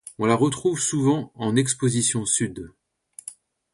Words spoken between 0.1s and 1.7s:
On la retrouve souvent en